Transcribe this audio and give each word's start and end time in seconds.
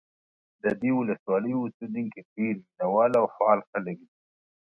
د 0.63 0.65
دې 0.81 0.91
ولسوالۍ 0.99 1.53
اوسېدونکي 1.57 2.21
ډېر 2.35 2.55
مینه 2.65 2.85
وال 2.93 3.11
او 3.19 3.25
فعال 3.35 3.59
خلک 3.69 3.97
دي. 4.01 4.09